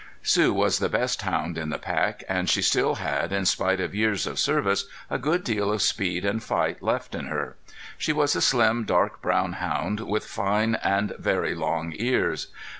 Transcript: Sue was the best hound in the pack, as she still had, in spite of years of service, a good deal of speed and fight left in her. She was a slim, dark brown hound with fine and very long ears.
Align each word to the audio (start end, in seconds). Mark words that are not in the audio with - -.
Sue 0.23 0.51
was 0.51 0.79
the 0.79 0.89
best 0.89 1.21
hound 1.21 1.59
in 1.59 1.69
the 1.69 1.77
pack, 1.77 2.23
as 2.27 2.49
she 2.49 2.63
still 2.63 2.95
had, 2.95 3.31
in 3.31 3.45
spite 3.45 3.79
of 3.79 3.93
years 3.93 4.25
of 4.25 4.39
service, 4.39 4.85
a 5.11 5.19
good 5.19 5.43
deal 5.43 5.71
of 5.71 5.79
speed 5.83 6.25
and 6.25 6.41
fight 6.41 6.81
left 6.81 7.13
in 7.13 7.25
her. 7.27 7.55
She 7.99 8.11
was 8.11 8.35
a 8.35 8.41
slim, 8.41 8.83
dark 8.83 9.21
brown 9.21 9.53
hound 9.53 9.99
with 9.99 10.25
fine 10.25 10.73
and 10.81 11.13
very 11.19 11.53
long 11.53 11.93
ears. 11.95 12.47